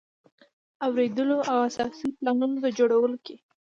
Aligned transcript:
اوریدلو 0.85 1.37
او 1.51 1.57
اساسي 1.69 2.07
پلانونو 2.17 2.55
د 2.63 2.65
جوړولو 2.77 3.17
کې. 3.25 3.35